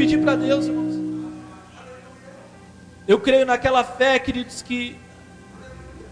[0.00, 0.94] pedir para Deus, irmãos.
[3.06, 4.98] Eu creio naquela fé, queridos, que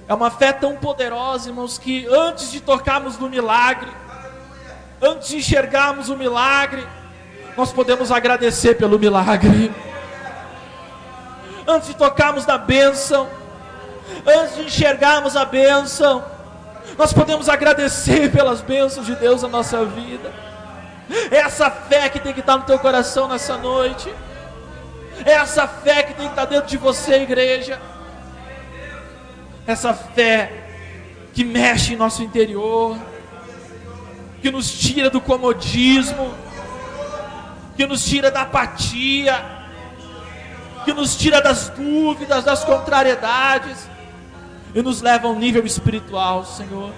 [0.07, 3.91] é uma fé tão poderosa, irmãos, que antes de tocarmos no milagre,
[5.01, 6.87] antes de enxergarmos o milagre,
[7.57, 9.73] nós podemos agradecer pelo milagre.
[11.67, 13.27] Antes de tocarmos na bênção,
[14.27, 16.23] antes de enxergarmos a bênção,
[16.99, 20.48] nós podemos agradecer pelas bênçãos de Deus na nossa vida.
[21.31, 24.13] É essa fé que tem que estar no teu coração nessa noite.
[25.25, 27.81] É essa fé que tem que estar dentro de você, igreja.
[29.67, 30.69] Essa fé
[31.33, 32.97] que mexe em nosso interior,
[34.41, 36.35] que nos tira do comodismo,
[37.77, 39.41] que nos tira da apatia,
[40.85, 43.89] que nos tira das dúvidas, das contrariedades
[44.75, 46.93] e nos leva a um nível espiritual, Senhor.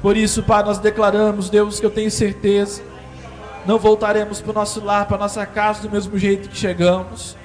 [0.00, 2.82] Por isso, Pai, nós declaramos, Deus, que eu tenho certeza,
[3.66, 7.36] não voltaremos para o nosso lar, para a nossa casa do mesmo jeito que chegamos,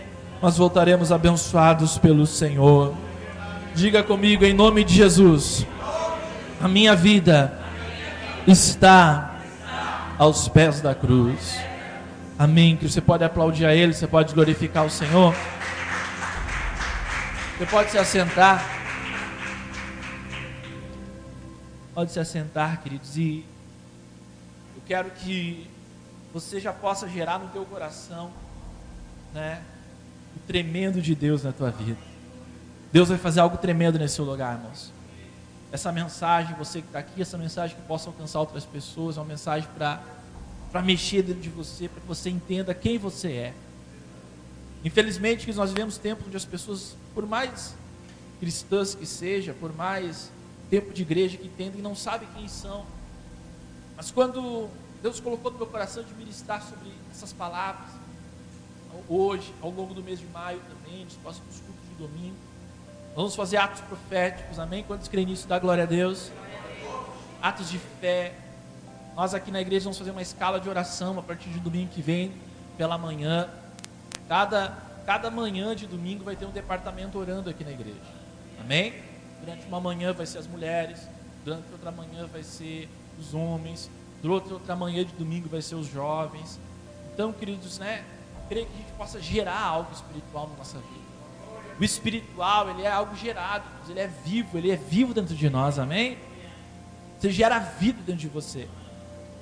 [0.41, 2.93] mas voltaremos abençoados pelo Senhor.
[3.73, 5.65] Diga comigo, em nome de Jesus,
[6.61, 7.59] a minha vida
[8.47, 9.35] está
[10.17, 11.59] aos pés da cruz.
[12.37, 12.75] Amém.
[12.75, 15.35] Que você pode aplaudir a Ele, você pode glorificar o Senhor.
[17.57, 18.63] Você pode se assentar.
[21.93, 23.45] Pode se assentar, queridos, e
[24.75, 25.65] eu quero que
[26.35, 28.29] você já possa gerar no teu coração,
[29.33, 29.61] né,
[30.35, 31.97] o tremendo de Deus na tua vida.
[32.91, 34.91] Deus vai fazer algo tremendo nesse lugar, irmãos.
[35.71, 39.27] Essa mensagem, você que está aqui, essa mensagem que possa alcançar outras pessoas, é uma
[39.27, 40.03] mensagem para
[40.73, 43.53] para mexer dentro de você, para que você entenda quem você é.
[44.83, 47.73] Infelizmente, nós vivemos tempos onde as pessoas, por mais
[48.41, 50.29] cristãs que seja, por mais
[50.69, 52.85] tempo de igreja que entendem, não sabem quem são.
[53.95, 54.69] Mas quando
[55.05, 57.91] Deus colocou no meu coração de ministrar sobre essas palavras,
[59.07, 62.35] hoje, ao longo do mês de maio também, nos próximos cultos de domingo,
[63.15, 64.83] vamos fazer atos proféticos, amém?
[64.83, 65.47] Quantos creem nisso?
[65.47, 66.31] Dá glória a Deus.
[67.39, 68.33] Atos de fé.
[69.15, 72.01] Nós aqui na igreja vamos fazer uma escala de oração a partir de domingo que
[72.01, 72.33] vem,
[72.75, 73.47] pela manhã.
[74.27, 74.75] Cada,
[75.05, 78.01] cada manhã de domingo vai ter um departamento orando aqui na igreja.
[78.59, 78.95] Amém?
[79.39, 81.07] Durante uma manhã vai ser as mulheres,
[81.43, 83.87] durante outra manhã vai ser os homens,
[84.25, 86.59] durante outra manhã de domingo vai ser os jovens.
[87.13, 88.03] Então, queridos, né?
[88.49, 91.05] Creio que a gente possa gerar algo espiritual na nossa vida.
[91.79, 95.77] O espiritual, ele é algo gerado, ele é vivo, ele é vivo dentro de nós,
[95.77, 96.17] amém?
[97.19, 98.67] Você gera vida dentro de você.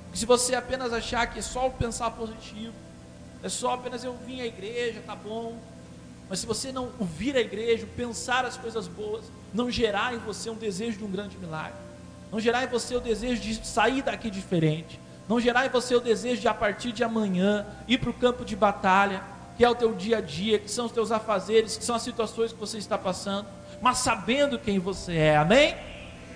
[0.04, 2.74] Porque se você apenas achar que é só pensar positivo,
[3.42, 5.58] é só apenas eu vim à igreja, tá bom,
[6.30, 9.24] mas se você não ouvir a igreja, pensar as coisas boas,
[9.54, 11.78] não gerar em você um desejo de um grande milagre,
[12.34, 15.00] não gerar em você o desejo de sair daqui diferente,
[15.30, 18.44] não gerar em você o desejo de a partir de amanhã ir para o campo
[18.44, 19.22] de batalha,
[19.56, 22.02] que é o teu dia a dia, que são os teus afazeres, que são as
[22.02, 23.46] situações que você está passando,
[23.80, 25.78] mas sabendo quem você é, amém?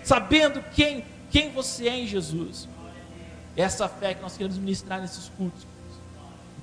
[0.03, 2.69] Sabendo quem, quem você é em Jesus.
[3.55, 5.65] Essa fé que nós queremos ministrar nesses cultos.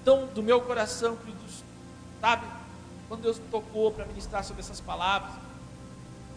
[0.00, 1.64] Então, do meu coração, queridos,
[2.20, 2.46] sabe?
[3.08, 5.32] Quando Deus me tocou para ministrar sobre essas palavras,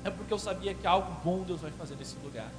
[0.03, 2.49] é porque eu sabia que algo bom Deus vai fazer nesse lugar.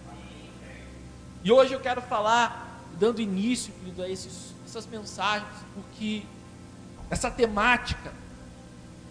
[1.43, 6.25] E hoje eu quero falar, dando início, querido, a esses, essas mensagens, porque
[7.11, 8.13] essa temática,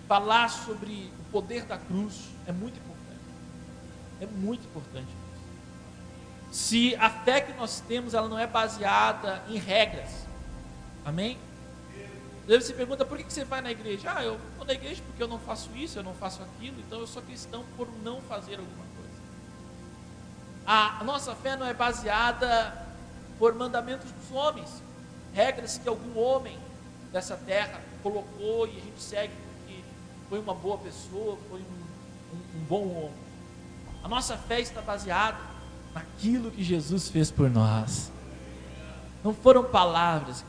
[0.08, 3.22] falar sobre o poder da cruz, é muito importante.
[4.22, 5.10] É muito importante.
[6.52, 10.28] Se a fé que nós temos, ela não é baseada em regras.
[11.06, 11.38] Amém?
[12.48, 14.14] Daí você pergunta, por que você vai na igreja?
[14.16, 17.00] Ah, eu vou na igreja porque eu não faço isso, eu não faço aquilo, então
[17.00, 19.22] eu sou cristão por não fazer alguma coisa.
[20.66, 22.88] A nossa fé não é baseada
[23.38, 24.82] por mandamentos dos homens,
[25.34, 26.58] regras que algum homem
[27.12, 29.82] dessa terra colocou e a gente segue porque
[30.30, 33.28] foi uma boa pessoa, foi um, um, um bom homem.
[34.04, 35.38] A nossa fé está baseada
[35.94, 38.10] naquilo que Jesus fez por nós.
[39.22, 40.46] Não foram palavras,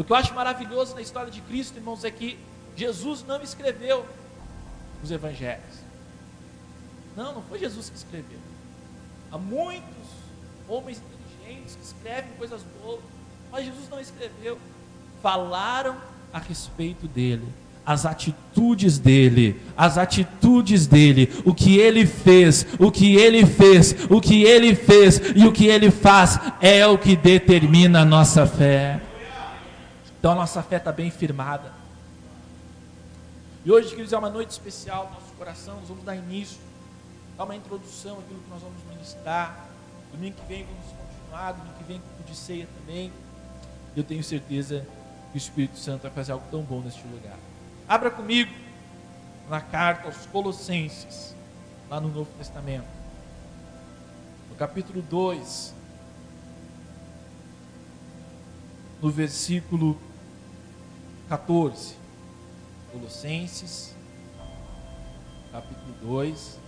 [0.00, 2.38] o que eu acho maravilhoso na história de Cristo, irmãos, é que
[2.74, 4.06] Jesus não escreveu
[5.04, 5.80] os evangelhos.
[7.14, 8.38] Não, não foi Jesus que escreveu.
[9.30, 9.84] Há muitos
[10.66, 13.00] homens inteligentes que escrevem coisas boas,
[13.52, 14.58] mas Jesus não escreveu.
[15.22, 15.98] Falaram
[16.32, 17.46] a respeito dele,
[17.84, 24.18] as atitudes dele, as atitudes dele, o que ele fez, o que ele fez, o
[24.18, 29.09] que ele fez e o que ele faz é o que determina a nossa fé.
[30.20, 31.72] Então a nossa fé está bem firmada.
[33.64, 35.76] E hoje, queridos, é uma noite especial no nosso coração.
[35.76, 36.58] Nós vamos dar início,
[37.38, 39.66] dar uma introdução àquilo que nós vamos ministrar.
[40.12, 43.10] Domingo que vem vamos continuar, domingo que vem culto de ceia também.
[43.96, 44.86] Eu tenho certeza
[45.32, 47.38] que o Espírito Santo vai fazer algo tão bom neste lugar.
[47.88, 48.52] Abra comigo
[49.48, 51.34] na carta aos Colossenses,
[51.88, 52.84] lá no Novo Testamento,
[54.50, 55.74] no capítulo 2,
[59.00, 59.98] no versículo
[61.30, 61.94] 14.
[62.90, 63.94] Colossenses,
[65.52, 66.58] capítulo 2,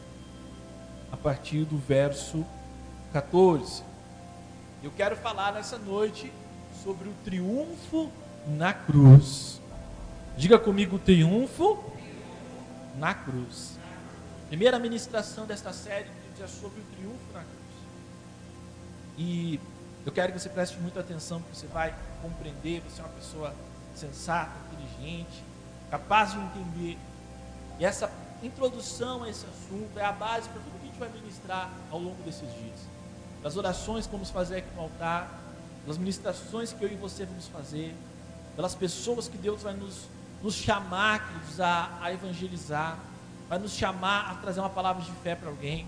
[1.10, 2.46] a partir do verso
[3.12, 3.82] 14.
[4.80, 6.32] Eu quero falar nessa noite
[6.80, 8.08] sobre o triunfo
[8.46, 9.60] na cruz.
[10.36, 11.82] Diga comigo: triunfo
[12.96, 13.76] na cruz.
[14.46, 16.08] Primeira ministração desta série
[16.40, 17.52] é sobre o triunfo na cruz.
[19.18, 19.58] E
[20.06, 21.92] eu quero que você preste muita atenção, porque você vai
[22.22, 22.80] compreender.
[22.82, 23.52] Você é uma pessoa
[23.94, 25.42] sensata, inteligente,
[25.90, 26.98] capaz de entender.
[27.78, 28.10] E essa
[28.42, 31.98] introdução a esse assunto é a base para tudo que a gente vai ministrar ao
[31.98, 32.80] longo desses dias.
[33.42, 35.28] Das orações que vamos fazer aqui no altar,
[35.86, 37.94] das ministrações que eu e você vamos fazer,
[38.54, 40.08] pelas pessoas que Deus vai nos,
[40.42, 42.98] nos chamar, queridos, a, a evangelizar,
[43.48, 45.86] vai nos chamar a trazer uma palavra de fé para alguém,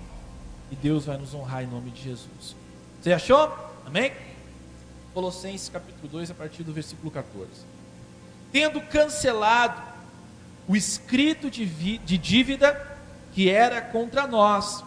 [0.70, 2.56] e Deus vai nos honrar em nome de Jesus.
[3.00, 3.52] Você achou?
[3.86, 4.12] Amém?
[5.12, 7.73] Colossenses capítulo 2, a partir do versículo 14.
[8.54, 9.82] Tendo cancelado
[10.68, 11.66] o escrito de,
[11.98, 12.80] de dívida
[13.32, 14.84] que era contra nós,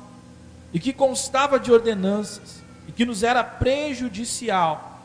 [0.73, 5.01] e que constava de ordenanças, e que nos era prejudicial,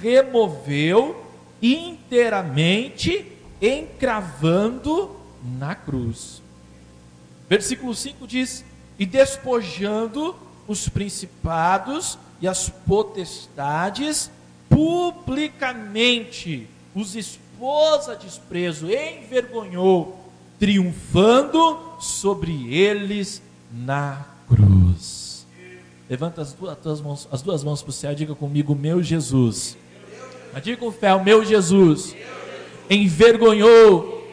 [0.00, 1.26] removeu
[1.60, 5.16] inteiramente, encravando
[5.58, 6.40] na cruz.
[7.48, 8.64] Versículo 5 diz:
[8.96, 10.36] E despojando
[10.68, 14.30] os principados e as potestades,
[14.68, 20.20] publicamente os expôs a desprezo, envergonhou,
[20.58, 23.42] triunfando sobre eles
[23.72, 25.46] na cruz.
[26.08, 29.76] Levanta as duas, mãos, as duas mãos para o céu e diga comigo, meu Jesus.
[30.52, 32.14] Mas diga com fé, o meu Jesus
[32.88, 34.30] envergonhou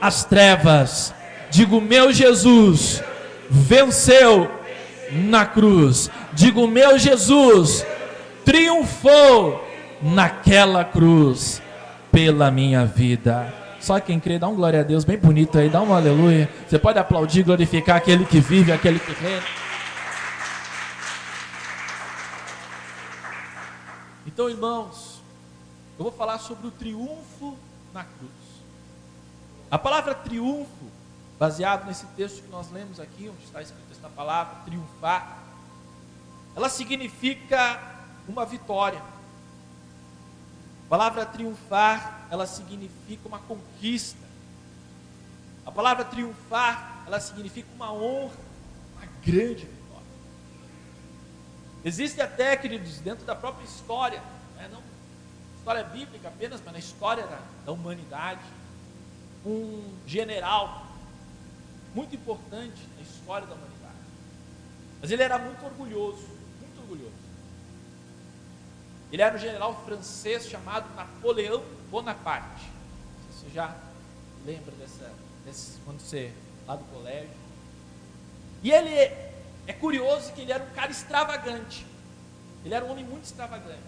[0.00, 1.14] as trevas.
[1.50, 3.02] Digo, meu Jesus
[3.48, 4.50] venceu
[5.12, 6.10] na cruz.
[6.32, 7.86] Digo, meu Jesus
[8.44, 9.62] triunfou
[10.02, 11.62] naquela cruz
[12.10, 13.52] pela minha vida.
[13.80, 16.50] Só quem crê, dá um glória a Deus bem bonito aí, dá um aleluia.
[16.68, 19.42] Você pode aplaudir, glorificar aquele que vive, aquele que reina.
[24.26, 25.20] Então, irmãos,
[25.98, 27.56] eu vou falar sobre o triunfo
[27.92, 28.30] na cruz.
[29.70, 30.90] A palavra triunfo,
[31.38, 35.38] baseado nesse texto que nós lemos aqui, onde está escrito esta palavra, triunfar,
[36.54, 37.80] ela significa
[38.28, 39.00] uma vitória.
[40.90, 44.26] A palavra triunfar, ela significa uma conquista.
[45.64, 48.34] A palavra triunfar, ela significa uma honra,
[48.96, 50.06] uma grande vitória.
[51.84, 54.20] Existe até, queridos, dentro da própria história,
[54.56, 54.82] né, não
[55.56, 58.40] história bíblica apenas, mas na história da, da humanidade,
[59.46, 60.88] um general
[61.94, 63.94] muito importante na história da humanidade.
[65.00, 66.26] Mas ele era muito orgulhoso,
[66.60, 67.29] muito orgulhoso.
[69.12, 72.70] Ele era um general francês chamado Napoleão Bonaparte.
[73.30, 73.76] Você já
[74.46, 75.10] lembra dessa,
[75.84, 76.32] quando você
[76.66, 77.30] lá do colégio?
[78.62, 78.94] E ele
[79.66, 81.84] é curioso que ele era um cara extravagante.
[82.64, 83.80] Ele era um homem muito extravagante.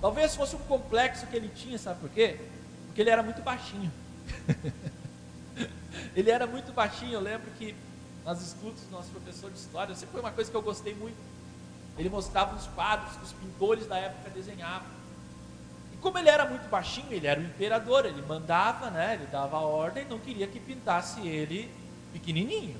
[0.00, 2.38] Talvez fosse um complexo que ele tinha, sabe por quê?
[2.86, 3.90] Porque ele era muito baixinho.
[6.14, 7.14] ele era muito baixinho.
[7.14, 7.74] Eu lembro que
[8.24, 11.29] nas estudos do nosso professor de história, sempre foi uma coisa que eu gostei muito
[12.00, 14.88] ele mostrava os quadros que os pintores da época desenhavam.
[15.92, 19.14] E como ele era muito baixinho, ele era o imperador, ele mandava, né?
[19.14, 21.70] Ele dava ordem, não queria que pintasse ele
[22.10, 22.76] pequenininho.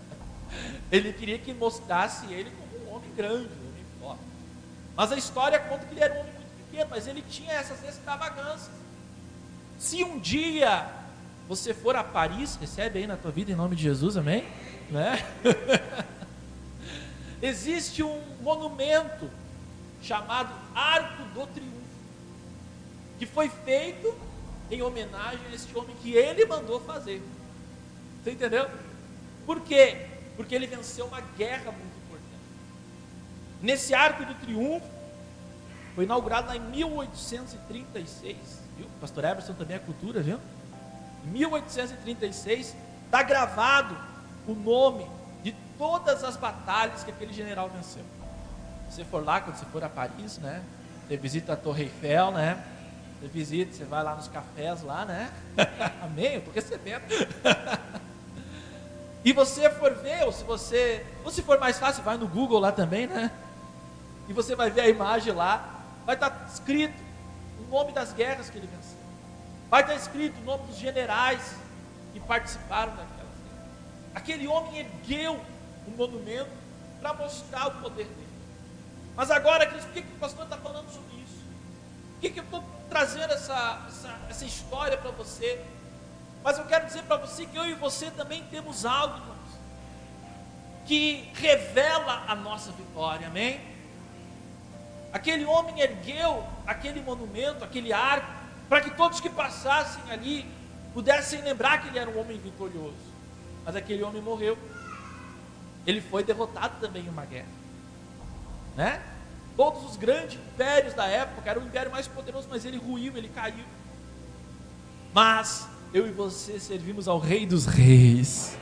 [0.90, 4.22] ele queria que mostrasse ele como um homem grande, um homem forte.
[4.96, 7.86] Mas a história conta que ele era um homem muito pequeno, mas ele tinha essas
[7.86, 8.70] extravagâncias.
[9.78, 10.88] Se um dia
[11.46, 14.46] você for a Paris, recebe aí na tua vida em nome de Jesus, amém?
[14.90, 15.22] Né?
[17.42, 19.30] existe um monumento
[20.02, 21.74] chamado Arco do Triunfo,
[23.18, 24.14] que foi feito
[24.70, 27.22] em homenagem a este homem que ele mandou fazer.
[28.22, 28.68] Você entendeu?
[29.46, 30.06] Por quê?
[30.36, 32.42] Porque ele venceu uma guerra muito importante.
[33.62, 34.86] Nesse Arco do Triunfo,
[35.94, 38.36] foi inaugurado lá em 1836,
[38.76, 38.86] viu?
[39.00, 40.40] Pastor Everson também é cultura, viu?
[41.24, 42.74] Em 1836,
[43.06, 43.96] está gravado
[44.46, 45.06] o nome
[45.78, 48.04] todas as batalhas que aquele general venceu.
[48.88, 50.62] Você for lá, quando você for a Paris, né?
[51.06, 52.62] Você visita a Torre Eiffel, né?
[53.20, 55.30] Você visita, você vai lá nos cafés lá, né?
[56.02, 56.34] Amém?
[56.34, 57.02] Eu estou recebendo.
[59.24, 62.60] e você for ver, ou se você, ou se for mais fácil, vai no Google
[62.60, 63.30] lá também, né?
[64.28, 66.94] E você vai ver a imagem lá, vai estar escrito
[67.60, 68.98] o nome das guerras que ele venceu.
[69.70, 71.56] Vai estar escrito o nome dos generais
[72.12, 73.68] que participaram daquela cena.
[74.14, 75.40] Aquele homem ergueu
[75.88, 76.50] um monumento
[77.00, 78.28] para mostrar o poder dele.
[79.16, 81.44] Mas agora, por que, que o pastor está falando sobre isso?
[82.12, 85.60] Por que, que eu estou trazendo essa, essa, essa história para você?
[86.42, 89.34] Mas eu quero dizer para você que eu e você também temos algo, irmãos,
[90.86, 93.60] que revela a nossa vitória, amém?
[95.12, 98.26] Aquele homem ergueu aquele monumento, aquele arco,
[98.68, 100.44] para que todos que passassem ali
[100.92, 102.96] pudessem lembrar que ele era um homem vitorioso.
[103.64, 104.58] Mas aquele homem morreu.
[105.86, 107.48] Ele foi derrotado também em uma guerra.
[108.76, 109.00] Né?
[109.56, 113.28] Todos os grandes impérios da época, era o império mais poderoso, mas ele ruiu, ele
[113.28, 113.64] caiu.
[115.12, 118.56] Mas eu e você servimos ao Rei dos Reis.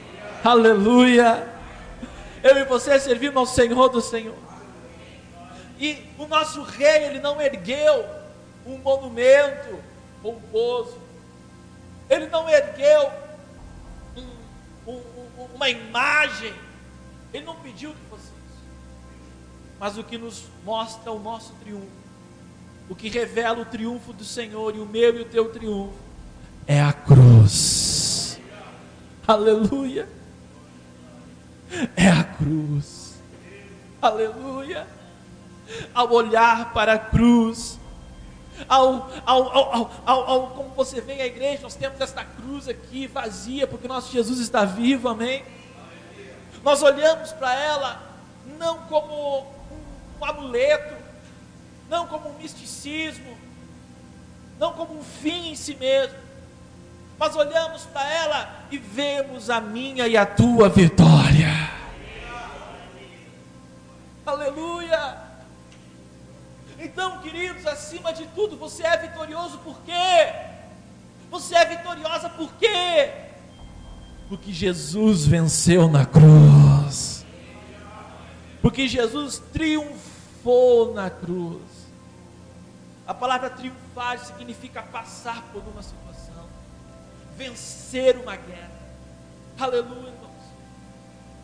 [0.45, 1.49] Aleluia!
[2.43, 4.37] Eu e você servimos ao Senhor do Senhor.
[5.79, 8.05] E o nosso rei, ele não ergueu
[8.67, 9.79] um monumento
[10.23, 10.99] pomposo.
[12.11, 13.11] Ele não ergueu
[14.87, 16.53] um, um, uma imagem.
[17.33, 18.63] Ele não pediu que fosse isso.
[19.81, 21.87] Mas o que nos mostra o nosso triunfo,
[22.89, 25.95] o que revela o triunfo do Senhor e o meu e o teu triunfo,
[26.67, 28.39] é a cruz.
[29.27, 30.09] Aleluia.
[31.97, 33.15] É a cruz.
[34.01, 34.87] Aleluia.
[35.95, 37.79] Ao olhar para a cruz,
[38.69, 43.67] ao, ao, ao, ao, como você vem à igreja, nós temos esta cruz aqui vazia,
[43.67, 45.43] porque nosso Jesus está vivo, amém?
[46.63, 48.03] Nós olhamos para ela
[48.59, 49.41] não como
[50.21, 50.95] um, amuleto,
[51.89, 53.37] não como um misticismo,
[54.59, 56.17] não como um fim em si mesmo,
[57.19, 61.71] mas olhamos para ela e vemos a minha e a tua vitória.
[64.25, 65.17] Aleluia!
[66.79, 70.33] Então, queridos, acima de tudo, você é vitorioso por quê?
[71.31, 73.11] Você é vitoriosa por quê?
[74.29, 76.52] Porque Jesus venceu na cruz.
[78.61, 81.63] Porque Jesus triunfou na cruz.
[83.07, 86.49] A palavra triunfar significa passar por uma situação,
[87.37, 88.71] vencer uma guerra.
[89.59, 90.45] Aleluia, irmãos.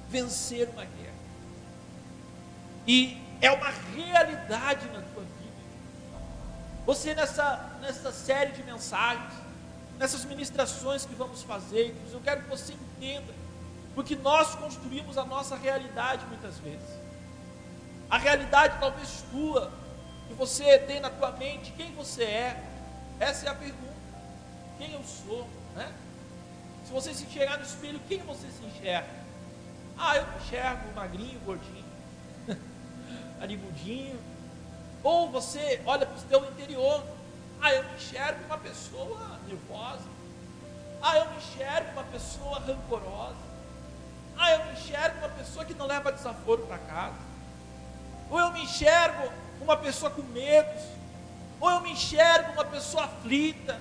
[0.09, 1.19] Vencer uma guerra.
[2.87, 5.25] E é uma realidade na tua
[6.88, 9.35] você nessa, nessa série de mensagens,
[9.99, 13.31] nessas ministrações que vamos fazer, eu quero que você entenda,
[13.99, 16.88] porque nós construímos a nossa realidade muitas vezes.
[18.09, 19.73] A realidade talvez tua,
[20.28, 22.64] que você tem na tua mente, quem você é,
[23.19, 23.99] essa é a pergunta.
[24.78, 25.93] Quem eu sou, né?
[26.85, 29.09] Se você se enxergar no espelho, quem você se enxerga?
[29.99, 31.85] Ah, eu me enxergo magrinho, gordinho,
[33.40, 34.21] narigudinho,
[35.02, 37.02] ou você olha para o seu interior,
[37.61, 40.09] ah, eu me enxergo uma pessoa nervosa.
[41.02, 43.48] Ah, eu me enxergo uma pessoa rancorosa.
[44.38, 47.16] Ah, eu me enxergo uma pessoa que não leva desaforo para casa.
[48.30, 50.83] Ou eu me enxergo uma pessoa com medos.
[51.61, 53.80] Ou eu me enxergo uma pessoa aflita.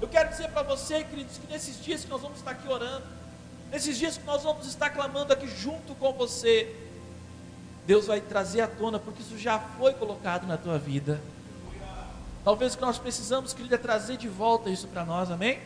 [0.00, 3.04] Eu quero dizer para você, queridos, que nesses dias que nós vamos estar aqui orando,
[3.70, 6.74] nesses dias que nós vamos estar clamando aqui junto com você,
[7.84, 11.20] Deus vai trazer à tona, porque isso já foi colocado na tua vida.
[12.44, 15.60] Talvez o que nós precisamos, querido, é trazer de volta isso para nós, amém?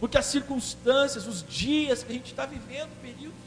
[0.00, 3.38] Porque as circunstâncias, os dias que a gente está vivendo, períodos,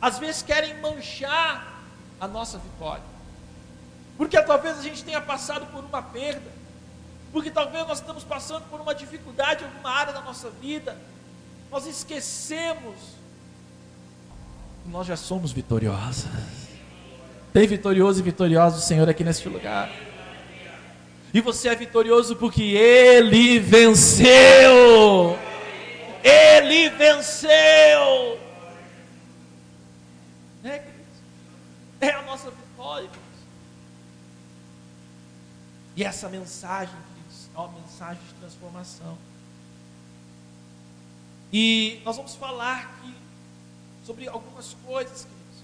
[0.00, 1.82] às vezes querem manchar
[2.20, 3.02] a nossa vitória.
[4.16, 6.52] Porque talvez a gente tenha passado por uma perda,
[7.32, 10.96] porque talvez nós estamos passando por uma dificuldade em alguma área da nossa vida,
[11.70, 12.94] nós esquecemos
[14.86, 16.26] nós já somos vitoriosos.
[17.52, 19.90] Tem vitorioso e vitorioso o Senhor aqui neste lugar.
[21.32, 25.38] E você é vitorioso porque Ele venceu.
[26.64, 28.40] Ele venceu.
[30.64, 30.82] É,
[32.00, 33.10] é a nossa vitória.
[35.94, 36.94] E essa mensagem,
[37.54, 39.18] é uma mensagem de transformação.
[41.52, 43.14] E nós vamos falar que
[44.06, 45.62] sobre algumas coisas, queridos.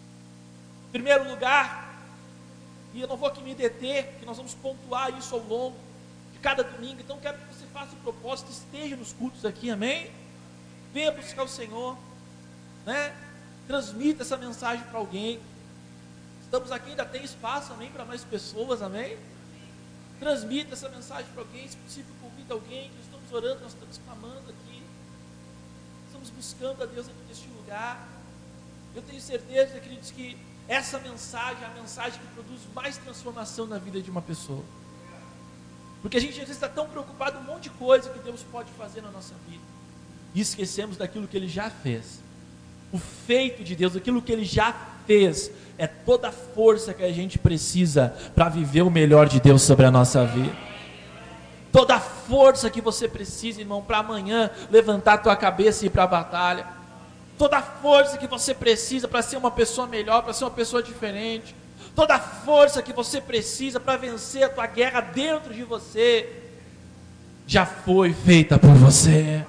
[0.88, 1.94] Em primeiro lugar,
[2.92, 5.76] e eu não vou aqui me deter, que nós vamos pontuar isso ao longo
[6.34, 10.10] de cada domingo, então quero que você faça o propósito, esteja nos cultos aqui, amém?
[10.92, 11.96] Venha buscar o Senhor,
[12.84, 13.14] né?
[13.66, 15.40] Transmita essa mensagem para alguém.
[16.42, 19.16] Estamos aqui, ainda tem espaço, amém, para mais pessoas, amém?
[20.18, 24.50] Transmita essa mensagem para alguém, se possível, convida alguém, que estamos orando, nós estamos clamando
[24.50, 24.82] aqui.
[26.06, 28.08] Estamos buscando a Deus aqui neste lugar.
[28.94, 33.78] Eu tenho certeza, queridos, que essa mensagem é a mensagem que produz mais transformação na
[33.78, 34.64] vida de uma pessoa.
[36.02, 38.42] Porque a gente às vezes está tão preocupado com um monte de coisa que Deus
[38.50, 39.62] pode fazer na nossa vida.
[40.34, 42.20] E esquecemos daquilo que Ele já fez.
[42.92, 44.74] O feito de Deus, aquilo que Ele já
[45.06, 49.62] fez, é toda a força que a gente precisa para viver o melhor de Deus
[49.62, 50.52] sobre a nossa vida.
[51.72, 55.90] Toda a força que você precisa, irmão, para amanhã levantar a tua cabeça e ir
[55.90, 56.66] para a batalha.
[57.38, 60.82] Toda a força que você precisa para ser uma pessoa melhor, para ser uma pessoa
[60.82, 61.54] diferente
[61.94, 66.28] toda a força que você precisa para vencer a tua guerra dentro de você,
[67.46, 69.44] já foi feita por você.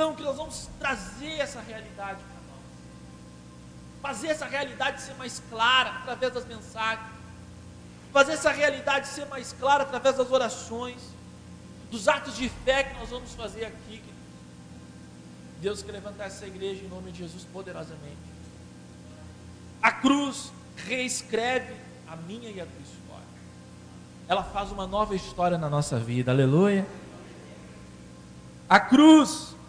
[0.00, 2.64] Então, que nós vamos trazer essa realidade para nós,
[4.00, 7.06] fazer essa realidade ser mais clara através das mensagens,
[8.10, 10.96] fazer essa realidade ser mais clara através das orações,
[11.90, 14.02] dos atos de fé que nós vamos fazer aqui.
[15.60, 18.16] Deus quer levantar essa igreja em nome de Jesus poderosamente.
[19.82, 21.76] A cruz reescreve
[22.08, 23.28] a minha e a tua história.
[24.26, 26.32] Ela faz uma nova história na nossa vida.
[26.32, 26.86] Aleluia.
[28.66, 29.59] A cruz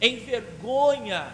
[0.00, 1.26] envergonha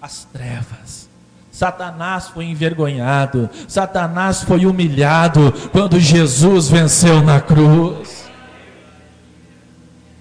[0.00, 1.08] as trevas.
[1.50, 8.26] Satanás foi envergonhado, Satanás foi humilhado quando Jesus venceu na cruz.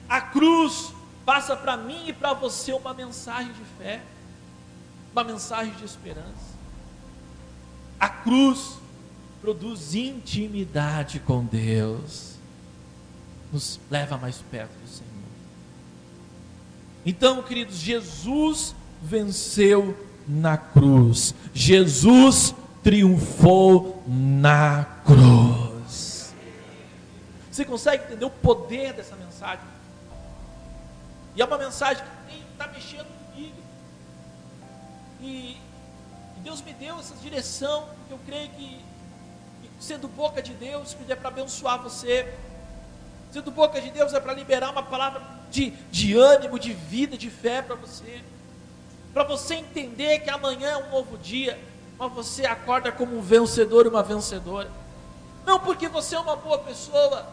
[0.10, 0.94] A cruz
[1.26, 4.02] passa para mim e para você uma mensagem de fé,
[5.14, 6.52] uma mensagem de esperança.
[7.98, 8.78] A cruz
[9.42, 12.36] produz intimidade com Deus,
[13.54, 15.11] nos leva mais perto do Senhor.
[17.05, 22.53] Então, queridos, Jesus venceu na cruz, Jesus
[22.84, 26.34] triunfou na cruz.
[27.51, 29.65] Você consegue entender o poder dessa mensagem?
[31.36, 33.58] E é uma mensagem que está mexendo comigo.
[35.22, 35.58] E
[36.43, 38.79] Deus me deu essa direção, porque eu creio que,
[39.79, 42.32] sendo boca de Deus, que é para abençoar você,
[43.32, 47.30] sendo boca de Deus é para liberar uma palavra de, de ânimo, de vida, de
[47.30, 48.24] fé para você,
[49.14, 51.60] para você entender que amanhã é um novo dia,
[52.00, 54.72] mas você acorda como um vencedor e uma vencedora,
[55.46, 57.28] não porque você é uma boa pessoa,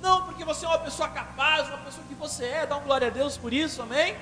[0.00, 3.08] não porque você é uma pessoa capaz, uma pessoa que você é, dá um glória
[3.08, 4.14] a Deus por isso, amém?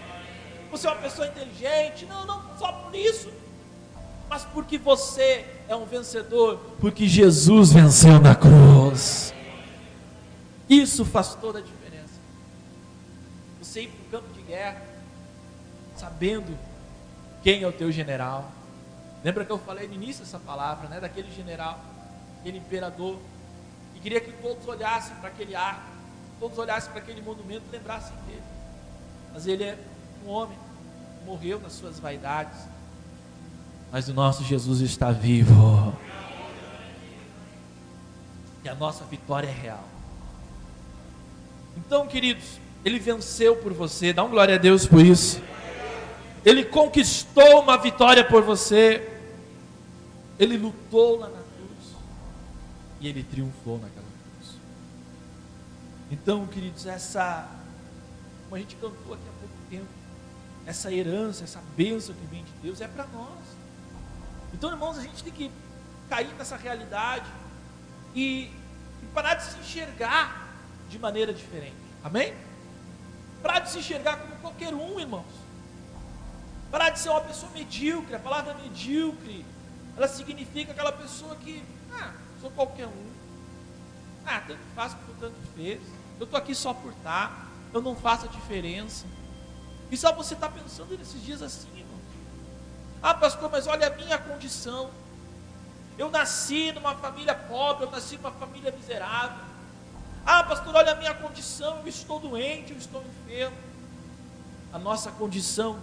[0.70, 3.30] Você é uma pessoa inteligente, não, não só por isso,
[4.28, 9.34] mas porque você é um vencedor, porque Jesus venceu na cruz.
[10.68, 11.85] Isso faz toda a diferença.
[13.76, 14.80] Você ir para o campo de guerra,
[15.96, 16.56] sabendo
[17.42, 18.50] quem é o teu general.
[19.22, 20.98] Lembra que eu falei no início dessa palavra, né?
[20.98, 21.78] Daquele general,
[22.40, 23.18] aquele imperador,
[23.92, 25.90] que queria que todos olhassem para aquele arco,
[26.40, 28.42] todos olhassem para aquele monumento e lembrassem dele.
[29.34, 29.78] Mas ele é
[30.24, 30.56] um homem,
[31.26, 32.56] morreu nas suas vaidades
[33.92, 35.94] mas o nosso Jesus está vivo.
[38.64, 39.84] E a nossa vitória é real.
[41.76, 45.42] Então, queridos, ele venceu por você, dá um glória a Deus por isso.
[46.44, 49.10] Ele conquistou uma vitória por você.
[50.38, 51.96] Ele lutou lá na cruz.
[53.00, 54.56] E ele triunfou naquela cruz.
[56.12, 57.48] Então, queridos, essa,
[58.44, 59.88] como a gente cantou aqui há pouco tempo,
[60.64, 63.56] essa herança, essa bênção que vem de Deus é para nós.
[64.54, 65.50] Então, irmãos, a gente tem que
[66.08, 67.26] cair nessa realidade
[68.14, 68.44] e,
[69.02, 70.54] e parar de se enxergar
[70.88, 71.74] de maneira diferente.
[72.04, 72.45] Amém?
[73.46, 75.24] Parar de se enxergar como qualquer um, irmãos.
[76.68, 78.16] Parar de ser uma pessoa medíocre.
[78.16, 79.46] A palavra medíocre,
[79.96, 83.06] ela significa aquela pessoa que, ah, sou qualquer um.
[84.26, 85.80] Ah, tanto faz como tanto fez.
[86.18, 87.46] Eu estou aqui só por estar.
[87.72, 89.06] Eu não faço a diferença.
[89.92, 91.86] E só você está pensando nesses dias assim,
[93.00, 94.90] ah, pastor, mas olha a minha condição.
[95.96, 99.45] Eu nasci numa família pobre, eu nasci numa família miserável.
[100.26, 103.56] Ah, pastor, olha a minha condição, eu estou doente, eu estou enfermo.
[104.72, 105.78] A nossa condição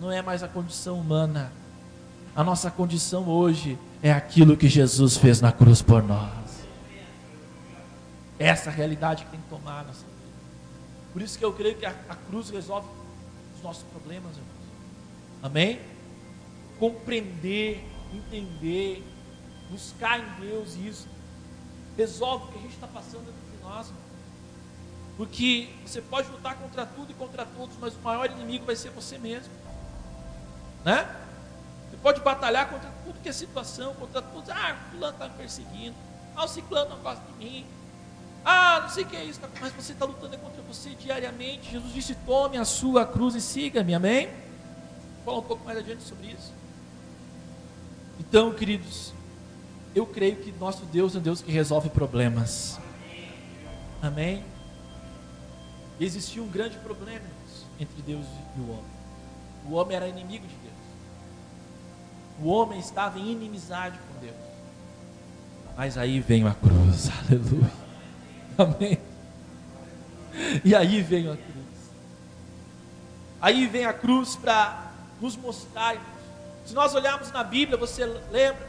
[0.00, 1.52] não é mais a condição humana.
[2.34, 6.30] A nossa condição hoje é aquilo que Jesus fez na cruz por nós.
[8.38, 10.32] É essa realidade que tem que tomar nossa vida.
[11.12, 12.86] Por isso que eu creio que a, a cruz resolve
[13.56, 14.58] os nossos problemas, irmãos.
[15.42, 15.80] Amém?
[16.78, 19.04] compreender, entender,
[19.70, 21.08] buscar em Deus isso.
[21.96, 23.26] Resolve o que a gente está passando
[25.16, 28.90] Porque você pode lutar contra tudo e contra todos, mas o maior inimigo vai ser
[28.90, 29.52] você mesmo.
[30.84, 31.08] Né?
[31.90, 34.48] Você pode batalhar contra tudo que é situação, contra todos.
[34.48, 35.96] Ah, o fulano está me perseguindo.
[36.36, 37.66] Ah, o ciclano não gosta de mim.
[38.44, 41.72] Ah, não sei o que é isso, mas você está lutando contra você diariamente.
[41.72, 44.28] Jesus disse: tome a sua cruz e siga-me, amém?
[45.16, 46.52] Vou falar um pouco mais adiante sobre isso.
[48.20, 49.12] Então, queridos,
[49.94, 52.78] eu creio que nosso Deus é um Deus que resolve problemas.
[54.00, 54.44] Amém?
[56.00, 57.24] Existia um grande problema
[57.80, 58.24] entre Deus
[58.56, 58.98] e o homem.
[59.66, 60.74] O homem era inimigo de Deus.
[62.40, 64.36] O homem estava em inimizade com Deus.
[65.76, 67.72] Mas aí vem a cruz, aleluia.
[68.56, 68.98] Amém.
[70.64, 71.58] E aí vem a cruz.
[73.40, 75.96] Aí vem a cruz para nos mostrar.
[76.64, 78.68] Se nós olharmos na Bíblia, você lembra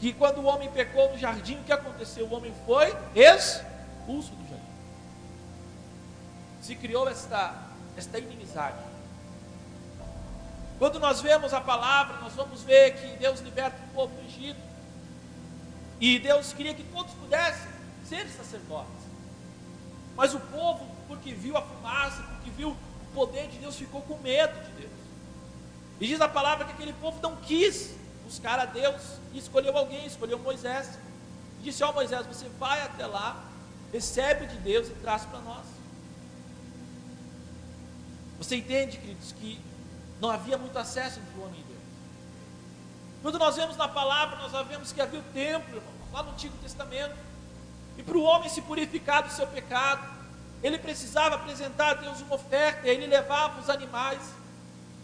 [0.00, 2.26] que quando o homem pecou no jardim, o que aconteceu?
[2.26, 2.94] O homem foi
[4.02, 4.64] expulso do jardim.
[6.60, 7.54] Se criou esta,
[7.96, 8.78] esta inimizade.
[10.78, 14.60] Quando nós vemos a palavra, nós vamos ver que Deus liberta o povo do Egito.
[16.00, 17.70] E Deus queria que todos pudessem
[18.08, 19.02] ser sacerdotes.
[20.16, 22.76] Mas o povo, porque viu a fumaça, porque viu o
[23.14, 24.92] poder de Deus, ficou com medo de Deus.
[26.00, 29.00] E diz a palavra que aquele povo não quis buscar a Deus
[29.32, 30.98] e escolheu alguém, escolheu Moisés.
[31.60, 33.51] E disse: Ó oh, Moisés, você vai até lá,
[33.92, 35.66] recebe de Deus e traz para nós.
[38.38, 39.60] Você entende, queridos, que
[40.20, 41.82] não havia muito acesso entre o homem e Deus.
[43.22, 46.56] Quando nós vemos na palavra, nós vemos que havia o templo, irmão, lá no Antigo
[46.58, 47.14] Testamento.
[47.96, 50.02] E para o homem se purificar do seu pecado,
[50.62, 54.20] ele precisava apresentar a Deus uma oferta, e ele levava os animais.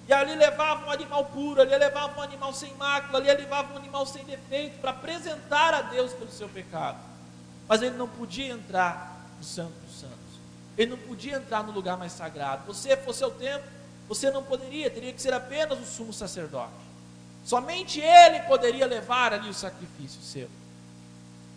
[0.08, 3.76] E ali levava um animal puro, ali levava um animal sem mácula, ali levava um
[3.76, 6.98] animal sem defeito, para apresentar a Deus pelo seu pecado.
[7.68, 10.16] Mas ele não podia entrar no Santo dos Santos.
[10.76, 12.62] Ele não podia entrar no lugar mais sagrado.
[12.66, 13.68] Você fosse ao templo,
[14.08, 16.72] você não poderia, teria que ser apenas o sumo sacerdote.
[17.44, 20.48] Somente ele poderia levar ali o sacrifício seu.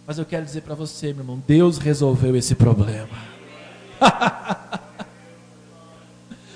[0.05, 3.17] Mas eu quero dizer para você, meu irmão, Deus resolveu esse problema.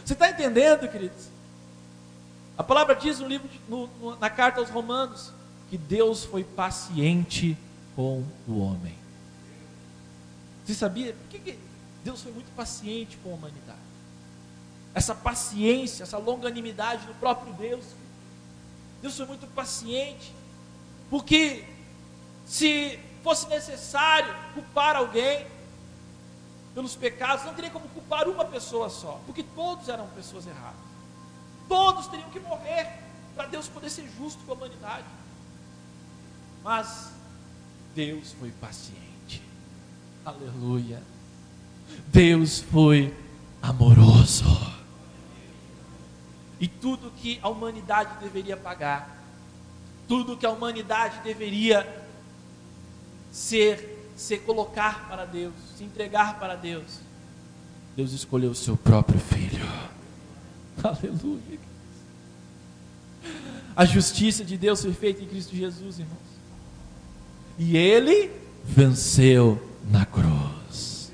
[0.03, 1.29] você está entendendo, queridos?
[2.57, 5.31] A palavra diz no livro, de, no, no, na carta aos Romanos,
[5.69, 7.57] que Deus foi paciente
[7.95, 9.04] com o homem.
[10.65, 11.13] Você sabia?
[11.13, 11.59] Por que,
[12.03, 13.79] Deus foi muito paciente com a humanidade?
[14.93, 17.85] Essa paciência, essa longanimidade do próprio Deus.
[19.01, 20.33] Deus foi muito paciente,
[21.09, 21.63] porque
[22.45, 25.45] se fosse necessário culpar alguém
[26.73, 30.79] pelos pecados, não teria como culpar uma pessoa só, porque todos eram pessoas erradas.
[31.67, 32.99] Todos teriam que morrer
[33.35, 35.05] para Deus poder ser justo com a humanidade.
[36.63, 37.11] Mas
[37.93, 39.04] Deus foi paciente.
[40.25, 41.01] Aleluia.
[42.07, 43.13] Deus foi
[43.61, 44.45] amoroso.
[46.59, 49.23] E tudo que a humanidade deveria pagar,
[50.07, 52.03] tudo que a humanidade deveria
[53.31, 57.05] ser, se colocar para Deus, se entregar para Deus,
[57.95, 59.65] Deus escolheu o seu próprio filho.
[60.83, 61.59] Aleluia.
[63.75, 66.19] A justiça de Deus foi feita em Cristo Jesus, irmãos.
[67.57, 68.31] E ele
[68.65, 71.11] venceu na cruz.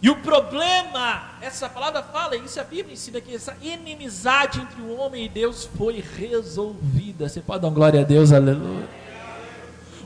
[0.00, 4.98] E o problema, essa palavra fala, isso a Bíblia ensina que essa inimizade entre o
[4.98, 7.26] homem e Deus foi resolvida.
[7.26, 8.86] Você pode dar glória a Deus, aleluia.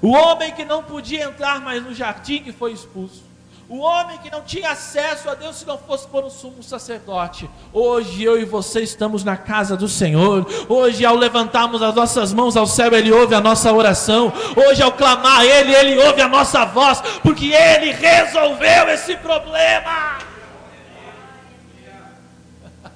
[0.01, 3.28] O homem que não podia entrar mais no jardim que foi expulso.
[3.69, 7.51] O homem que não tinha acesso a Deus se não fosse por um sumo sacerdote.
[7.71, 10.47] Hoje eu e você estamos na casa do Senhor.
[10.67, 14.33] Hoje, ao levantarmos as nossas mãos ao céu, Ele ouve a nossa oração.
[14.57, 20.17] Hoje, ao clamar a Ele, Ele ouve a nossa voz, porque Ele resolveu esse problema.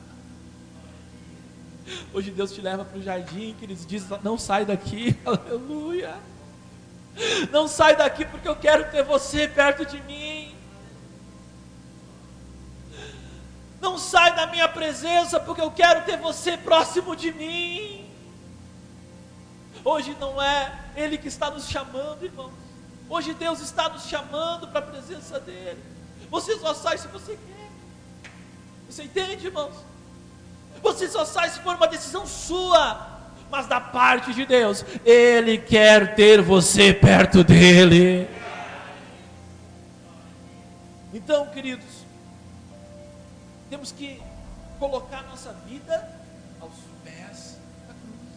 [2.14, 6.14] Hoje Deus te leva para o jardim, que eles dizem: não sai daqui, aleluia.
[7.50, 10.51] Não sai daqui porque eu quero ter você perto de mim.
[13.82, 18.08] Não sai da minha presença porque eu quero ter você próximo de mim.
[19.84, 22.52] Hoje não é Ele que está nos chamando, irmãos.
[23.10, 25.82] Hoje Deus está nos chamando para a presença dEle.
[26.30, 28.30] Você só sai se você quer.
[28.88, 29.74] Você entende, irmãos?
[30.80, 33.10] Você só sai se for uma decisão sua
[33.50, 38.26] mas da parte de Deus, Ele quer ter você perto dEle.
[41.12, 41.91] Então, queridos,
[43.72, 44.20] temos que
[44.78, 46.06] colocar nossa vida
[46.60, 47.56] aos pés
[47.88, 48.34] da cruz.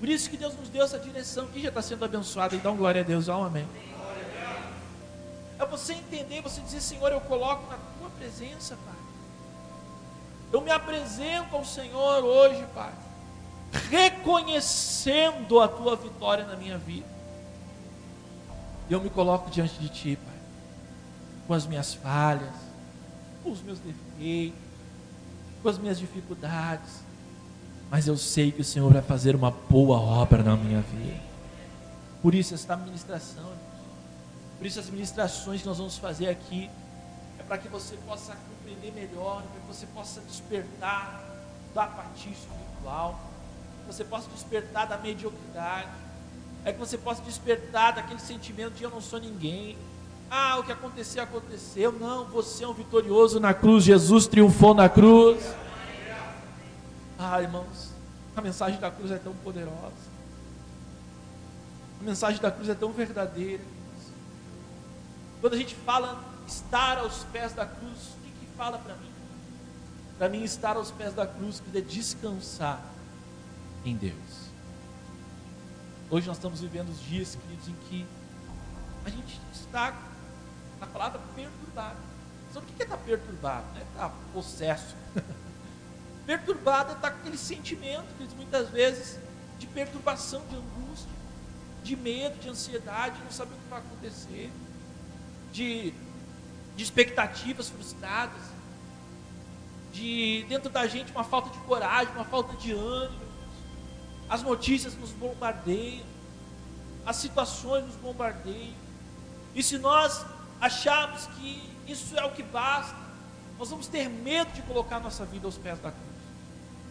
[0.00, 1.46] Por isso que Deus nos deu essa direção.
[1.52, 2.56] Quem já está sendo abençoado?
[2.56, 3.64] Então, glória a Deus, amém.
[5.56, 8.96] É você entender, você dizer, Senhor, eu coloco na tua presença, Pai.
[10.52, 12.92] Eu me apresento ao Senhor hoje, Pai
[13.88, 17.06] reconhecendo a tua vitória na minha vida.
[18.90, 20.34] Eu me coloco diante de ti, Pai,
[21.46, 22.71] com as minhas falhas,
[23.42, 24.58] com os meus defeitos,
[25.62, 27.02] com as minhas dificuldades,
[27.90, 31.20] mas eu sei que o Senhor vai fazer uma boa obra na minha vida.
[32.22, 33.52] Por isso, esta ministração,
[34.56, 36.70] Por isso, as ministrações que nós vamos fazer aqui
[37.38, 41.22] é para que você possa compreender melhor, para que você possa despertar
[41.74, 43.20] da apatia espiritual,
[43.80, 45.90] que você possa despertar da mediocridade,
[46.64, 49.76] é que você possa despertar daquele sentimento de eu não sou ninguém.
[50.34, 51.92] Ah, o que aconteceu, aconteceu.
[51.92, 55.44] Não, você é um vitorioso na cruz, Jesus triunfou na cruz.
[57.18, 57.92] Ah, irmãos,
[58.34, 59.92] a mensagem da cruz é tão poderosa.
[62.00, 63.62] A mensagem da cruz é tão verdadeira.
[65.42, 69.12] Quando a gente fala estar aos pés da cruz, o que, que fala para mim?
[70.16, 72.80] Para mim, estar aos pés da cruz é descansar
[73.84, 74.48] em Deus.
[76.10, 78.06] Hoje nós estamos vivendo os dias, queridos, em que
[79.04, 79.94] a gente está,
[80.82, 81.96] na palavra, perturbado.
[82.52, 83.66] Sabe o que é estar perturbado?
[83.72, 84.96] Não é estar possesso.
[86.26, 89.18] perturbado é estar com aquele sentimento, muitas vezes,
[89.58, 91.10] de perturbação, de angústia,
[91.84, 94.50] de medo, de ansiedade, de não saber o que vai acontecer
[95.52, 95.92] de,
[96.74, 98.42] de expectativas frustradas,
[99.92, 103.22] de dentro da gente uma falta de coragem, uma falta de ânimo.
[104.28, 106.06] As notícias nos bombardeiam,
[107.04, 108.74] as situações nos bombardeiam.
[109.54, 110.24] E se nós
[110.62, 112.96] acharmos que isso é o que basta,
[113.58, 116.12] nós vamos ter medo de colocar nossa vida aos pés da cruz.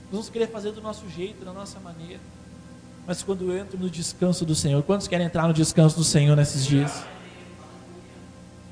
[0.04, 2.20] Nós vamos querer fazer do nosso jeito, da nossa maneira.
[3.08, 6.36] Mas quando eu entro no descanso do Senhor, quantos querem entrar no descanso do Senhor
[6.36, 7.04] nesses dias?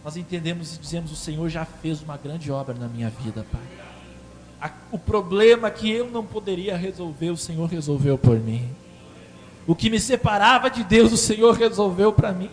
[0.03, 4.71] nós entendemos e dizemos: O Senhor já fez uma grande obra na minha vida, Pai.
[4.91, 8.67] O problema que eu não poderia resolver, o Senhor resolveu por mim.
[9.67, 12.49] O que me separava de Deus, o Senhor resolveu para mim.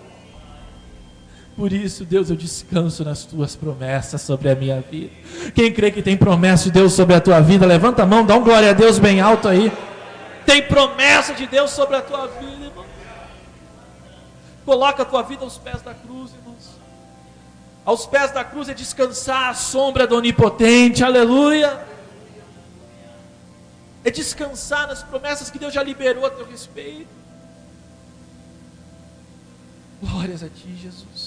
[1.56, 5.10] Por isso, Deus, eu descanso nas tuas promessas sobre a minha vida.
[5.54, 8.36] Quem crê que tem promessa de Deus sobre a tua vida, levanta a mão, dá
[8.36, 9.72] um glória a Deus bem alto aí.
[10.44, 12.84] Tem promessa de Deus sobre a tua vida, irmão.
[14.66, 16.46] Coloca a tua vida aos pés da cruz, irmão
[17.86, 21.86] aos pés da cruz é descansar à sombra do Onipotente, aleluia.
[24.02, 27.06] É descansar nas promessas que Deus já liberou a teu respeito.
[30.02, 31.25] Glórias a Ti, Jesus.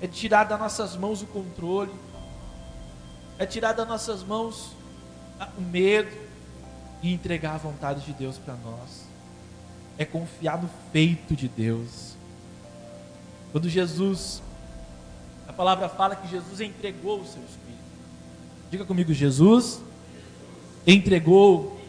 [0.00, 1.92] É tirar das nossas mãos o controle,
[3.38, 4.72] é tirar das nossas mãos
[5.56, 6.16] o medo
[7.02, 9.06] e entregar a vontade de Deus para nós.
[9.96, 12.08] É confiar no feito de Deus
[13.50, 14.42] quando Jesus,
[15.46, 17.78] a palavra fala que Jesus entregou o seu Espírito.
[18.70, 19.80] Diga comigo, Jesus
[20.86, 21.80] entregou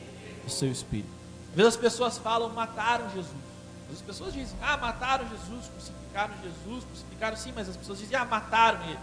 [0.46, 1.10] o seu Espírito.
[1.50, 3.49] Às vezes as pessoas falam, mataram Jesus.
[3.92, 8.26] As pessoas dizem, ah, mataram Jesus, crucificaram Jesus, crucificaram sim, mas as pessoas dizem, ah,
[8.26, 9.00] mataram ele,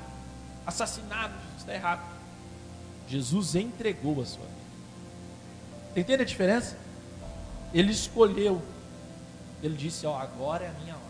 [0.67, 2.03] assassinaram Jesus, está errado.
[3.09, 6.01] Jesus entregou a sua vida.
[6.01, 6.77] Entende a diferença?
[7.73, 8.63] Ele escolheu,
[9.63, 11.07] ele disse, ó, agora é a minha hora.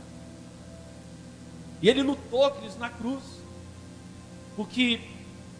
[1.82, 3.22] E ele lutou, queridos, na cruz.
[4.54, 5.00] Porque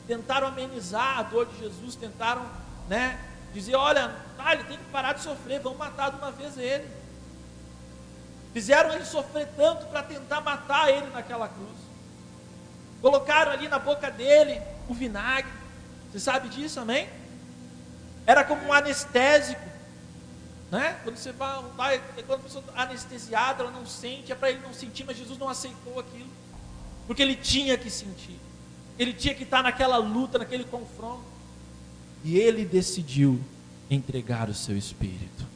[0.06, 2.46] tentaram amenizar a dor de Jesus, tentaram,
[2.88, 3.20] né,
[3.52, 6.88] dizer, olha, tá, ele tem que parar de sofrer, vamos matar de uma vez ele.
[8.56, 11.76] Fizeram ele sofrer tanto para tentar matar ele naquela cruz.
[13.02, 15.52] Colocaram ali na boca dele o vinagre.
[16.10, 17.06] Você sabe disso, amém?
[18.26, 19.60] Era como um anestésico.
[20.70, 20.98] Né?
[21.04, 24.60] Quando você vai, vai quando a pessoa está anestesiada, ela não sente, é para ele
[24.60, 26.30] não sentir, mas Jesus não aceitou aquilo,
[27.06, 28.40] porque ele tinha que sentir,
[28.98, 31.22] ele tinha que estar naquela luta, naquele confronto,
[32.24, 33.38] e ele decidiu
[33.90, 35.46] entregar o seu espírito.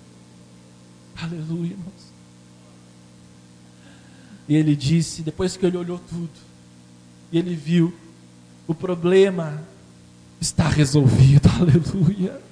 [1.16, 2.09] Aleluia, irmãos.
[4.50, 6.28] E ele disse, depois que ele olhou tudo,
[7.30, 7.94] e ele viu,
[8.66, 9.62] o problema
[10.40, 12.42] está resolvido, aleluia.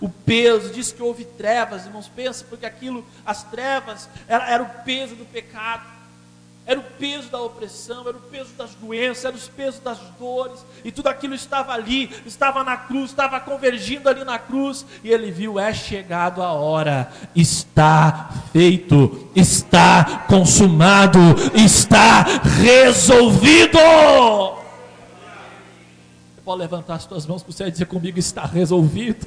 [0.00, 4.82] O peso, diz que houve trevas, irmãos, pensa, porque aquilo, as trevas, era, era o
[4.82, 5.86] peso do pecado,
[6.66, 10.64] era o peso da opressão, era o peso das doenças, era o peso das dores,
[10.84, 15.30] e tudo aquilo estava ali, estava na cruz, estava convergindo ali na cruz, e ele
[15.32, 21.18] viu: é chegado a hora, está feito, está consumado,
[21.54, 22.22] está
[22.62, 23.78] resolvido.
[26.44, 29.26] Pode levantar as tuas mãos para você dizer comigo: está resolvido.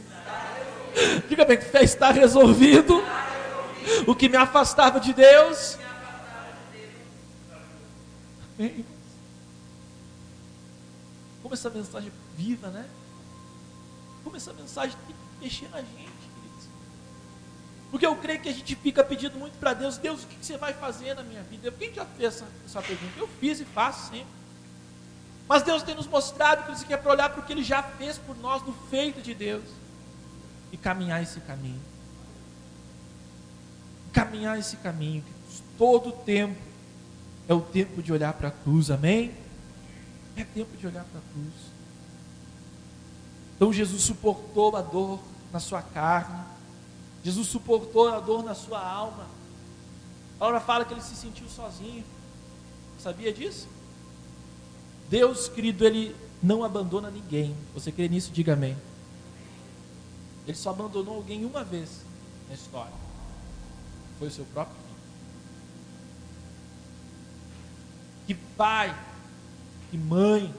[1.27, 3.03] Diga bem, fé está resolvido.
[4.07, 5.77] O que me afastava de Deus.
[8.57, 8.85] Amém.
[11.41, 12.87] Como essa mensagem é viva, né?
[14.23, 16.67] Como essa mensagem tem que mexer na gente, queridos.
[17.91, 20.57] Porque eu creio que a gente fica pedindo muito para Deus, Deus, o que você
[20.57, 21.71] vai fazer na minha vida?
[21.71, 23.13] Quem já fez essa, essa pergunta?
[23.17, 24.43] Eu fiz e faço sempre.
[25.47, 28.17] Mas Deus tem nos mostrado que é para olhar para o que Ele já fez
[28.17, 29.65] por nós, no feito de Deus
[30.71, 31.81] e caminhar esse caminho.
[34.11, 35.23] Caminhar esse caminho.
[35.77, 36.72] Todo tempo
[37.47, 39.33] é o tempo de olhar para a cruz, amém?
[40.35, 41.53] É tempo de olhar para a cruz.
[43.55, 45.19] Então Jesus suportou a dor
[45.51, 46.43] na sua carne,
[47.23, 49.27] Jesus suportou a dor na sua alma.
[50.35, 52.03] A palavra fala que ele se sentiu sozinho.
[52.99, 53.67] Sabia disso?
[55.09, 57.55] Deus, querido, ele não abandona ninguém.
[57.73, 58.31] Você crê nisso?
[58.31, 58.75] Diga amém.
[60.45, 62.01] Ele só abandonou alguém uma vez
[62.49, 62.93] na história.
[64.19, 64.83] Foi o seu próprio filho.
[68.25, 68.95] Que pai,
[69.91, 70.53] que mãe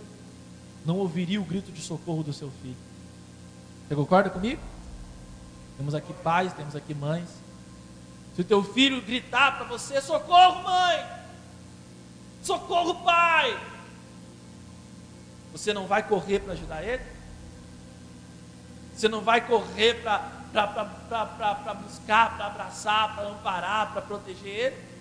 [0.84, 2.76] não ouviria o grito de socorro do seu filho?
[3.88, 4.60] Você concorda comigo?
[5.76, 7.28] Temos aqui pais, temos aqui mães.
[8.34, 11.04] Se o teu filho gritar para você: socorro, mãe!
[12.42, 13.58] Socorro, pai!
[15.52, 17.02] Você não vai correr para ajudar ele?
[18.94, 24.93] Você não vai correr para buscar, para abraçar, para amparar, para proteger ele?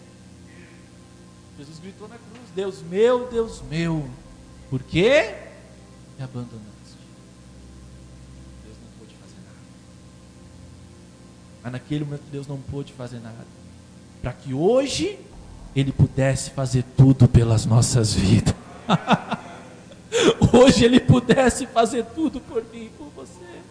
[1.57, 4.07] Jesus gritou na cruz: Deus meu, Deus meu,
[4.69, 5.35] por que
[6.17, 6.73] me abandonou?
[11.63, 13.47] Mas naquele momento Deus não pôde fazer nada.
[14.21, 15.17] Para que hoje
[15.73, 18.53] Ele pudesse fazer tudo pelas nossas vidas.
[20.53, 23.61] hoje Ele pudesse fazer tudo por mim e por você.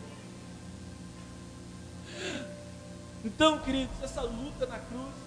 [3.23, 5.22] Então, queridos, essa luta na cruz.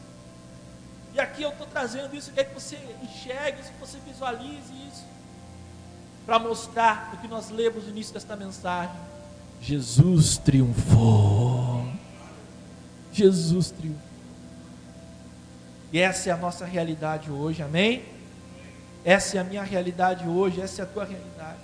[1.15, 5.05] E aqui eu estou trazendo isso, quer que você enxergue isso, que você visualize isso.
[6.25, 8.93] Para mostrar o que nós lemos no início desta mensagem.
[9.61, 11.87] Jesus triunfou.
[13.13, 14.01] Jesus triunfou.
[15.93, 18.03] E essa é a nossa realidade hoje, amém?
[19.05, 21.59] Essa é a minha realidade hoje, essa é a tua realidade.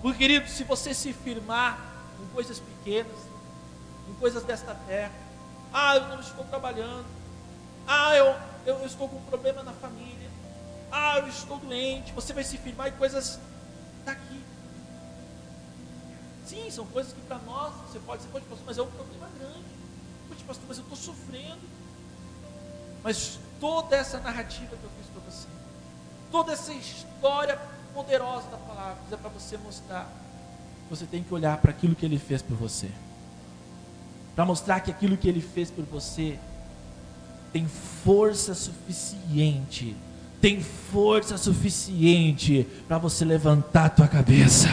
[0.00, 1.78] Porque, querido, se você se firmar
[2.22, 3.18] em coisas pequenas,
[4.08, 5.12] em coisas desta terra,
[5.74, 7.04] ah, eu não estou trabalhando,
[7.86, 8.34] ah, eu,
[8.66, 10.30] eu, estou com um problema na família,
[10.90, 13.38] ah, eu estou doente, você vai se firmar em coisas
[14.04, 14.40] daqui.
[16.46, 19.72] Sim, são coisas que para nós, você pode, você pode, mas é um problema grande
[20.52, 21.60] pastor, mas eu estou sofrendo.
[23.02, 25.48] Mas toda essa narrativa que eu fiz para você,
[26.30, 27.58] toda essa história
[27.94, 30.08] poderosa da palavra, é para você mostrar.
[30.90, 32.90] Você tem que olhar para aquilo que ele fez por você.
[34.34, 36.38] Para mostrar que aquilo que ele fez por você
[37.52, 37.66] tem
[38.04, 39.96] força suficiente.
[40.40, 44.68] Tem força suficiente para você levantar a tua cabeça.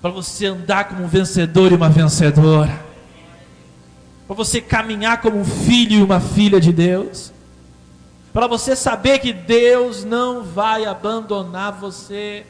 [0.00, 2.92] Para você andar como um vencedor e uma vencedora
[4.32, 7.30] para você caminhar como um filho e uma filha de Deus,
[8.32, 12.46] para você saber que Deus não vai abandonar você,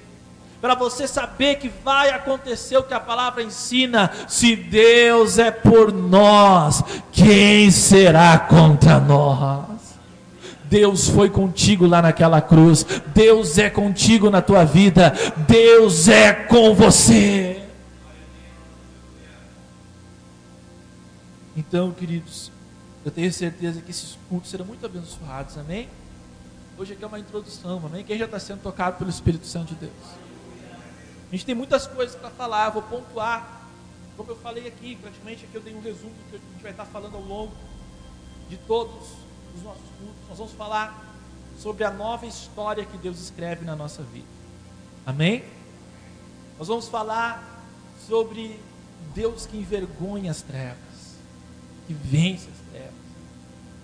[0.62, 5.92] para você saber que vai acontecer o que a palavra ensina: se Deus é por
[5.92, 9.72] nós, quem será contra nós?
[10.66, 15.12] Deus foi contigo lá naquela cruz, Deus é contigo na tua vida,
[15.48, 17.60] Deus é com você.
[21.56, 22.52] Então, queridos,
[23.04, 25.88] eu tenho certeza que esses cultos serão muito abençoados, amém?
[26.78, 28.04] Hoje aqui é uma introdução, amém?
[28.04, 30.31] Quem já está sendo tocado pelo Espírito Santo de Deus?
[31.32, 33.62] A gente tem muitas coisas para falar, vou pontuar.
[34.18, 36.72] Como eu falei aqui, praticamente aqui eu dei um resumo do que a gente vai
[36.72, 37.52] estar falando ao longo
[38.50, 39.08] de todos
[39.56, 40.28] os nossos cultos.
[40.28, 41.16] Nós vamos falar
[41.58, 44.28] sobre a nova história que Deus escreve na nossa vida.
[45.06, 45.42] Amém?
[46.58, 47.64] Nós vamos falar
[48.06, 48.60] sobre
[49.14, 50.92] Deus que envergonha as trevas
[51.86, 52.92] que vence as trevas.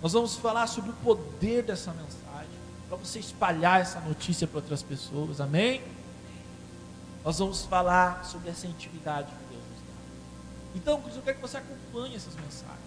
[0.02, 2.48] Nós vamos falar sobre o poder dessa mensagem,
[2.88, 5.82] para você espalhar essa notícia para outras pessoas, amém?
[7.24, 9.94] Nós vamos falar sobre essa intimidade que Deus nos dá.
[10.74, 12.78] Então, eu quero que você acompanhe essas mensagens.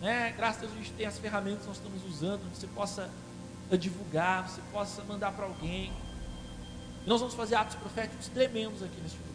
[0.00, 0.32] Né?
[0.36, 3.08] Graças a Deus a gente tem as ferramentas que nós estamos usando, você possa
[3.78, 5.92] divulgar, você possa mandar para alguém.
[7.04, 9.32] E nós vamos fazer atos proféticos tremendos aqui neste lugar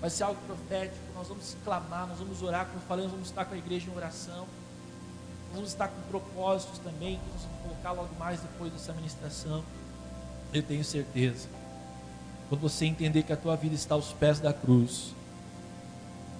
[0.00, 1.00] vai ser algo profético.
[1.14, 3.90] Nós vamos clamar, nós vamos orar, como eu falei, nós vamos estar com a igreja
[3.90, 4.46] em oração.
[5.46, 9.64] Nós vamos estar com propósitos também, que nós vamos colocar logo mais depois dessa ministração.
[10.52, 11.48] Eu tenho certeza.
[12.48, 15.14] Quando você entender que a tua vida está aos pés da cruz,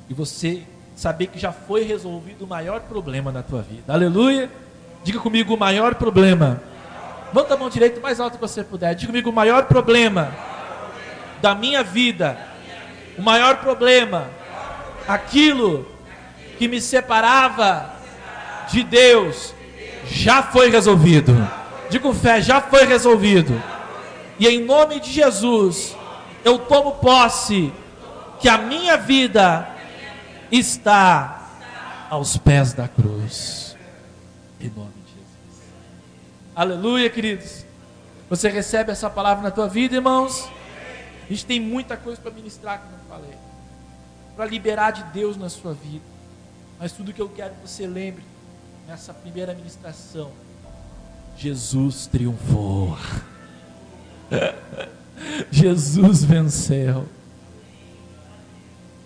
[0.09, 0.63] e você
[0.95, 3.93] saber que já foi resolvido o maior problema na tua vida.
[3.93, 4.51] Aleluia!
[5.03, 6.63] Diga comigo o maior problema.
[7.27, 8.95] Levanta a mão direita mais alto que você puder.
[8.95, 10.33] Diga comigo o maior problema
[11.43, 12.57] da minha vida
[13.19, 14.29] o maior problema,
[15.09, 15.87] aquilo
[16.59, 17.95] que me separava
[18.71, 19.55] de Deus,
[20.07, 21.35] já foi resolvido.
[21.89, 23.61] Digo fé, já foi resolvido.
[24.39, 25.97] E em nome de Jesus,
[26.45, 27.73] eu tomo posse
[28.39, 29.69] que a minha vida
[30.53, 31.49] está
[32.11, 33.77] aos pés da cruz.
[34.61, 35.63] Em nome de Jesus.
[36.55, 37.65] Aleluia, queridos.
[38.29, 40.49] Você recebe essa palavra na tua vida, irmãos?
[41.25, 43.39] A gente tem muita coisa para ministrar, como eu falei.
[44.37, 46.05] Para liberar de Deus na sua vida.
[46.79, 48.23] Mas tudo que eu quero que você lembre
[48.87, 50.31] nessa primeira ministração:
[51.37, 52.97] Jesus triunfou.
[55.51, 57.07] Jesus venceu.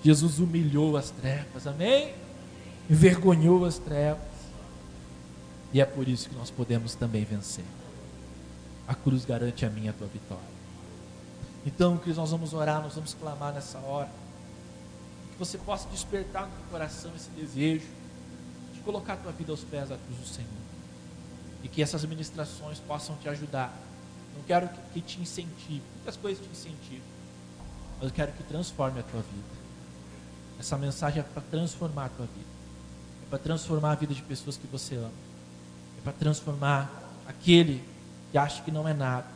[0.03, 2.15] Jesus humilhou as trevas, amém?
[2.89, 4.23] Envergonhou as trevas.
[5.73, 7.65] E é por isso que nós podemos também vencer.
[8.89, 10.61] A cruz garante a minha a tua vitória.
[11.65, 14.11] Então, que nós vamos orar, nós vamos clamar nessa hora.
[15.33, 17.87] Que você possa despertar no teu coração esse desejo
[18.73, 20.49] de colocar a tua vida aos pés da cruz do Senhor.
[21.63, 23.73] E que essas ministrações possam te ajudar.
[24.37, 27.07] Não quero que, te incentive, muitas coisas te incentivam,
[27.99, 29.61] mas eu quero que transforme a tua vida.
[30.59, 32.49] Essa mensagem é para transformar a tua vida,
[33.27, 35.11] é para transformar a vida de pessoas que você ama,
[35.99, 36.91] é para transformar
[37.27, 37.83] aquele
[38.31, 39.27] que acha que não é nada,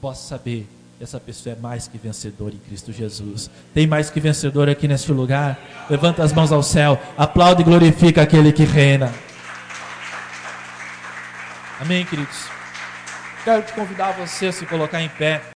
[0.00, 3.50] possa saber que essa pessoa é mais que vencedor em Cristo Jesus.
[3.72, 5.58] Tem mais que vencedor aqui neste lugar?
[5.90, 9.12] Levanta as mãos ao céu, aplaude e glorifica aquele que reina.
[11.80, 12.63] Amém, queridos?
[13.44, 15.53] Quero te convidar você a se colocar em pé.